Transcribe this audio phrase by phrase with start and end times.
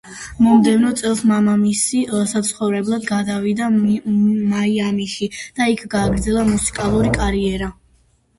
[0.43, 2.01] მომდევნო წელს მამამისი
[2.31, 5.29] საცხოვრებლად გადავიდა მაიამიში
[5.61, 7.71] და იქ გააგრძელა მუსიკალური კარიერა.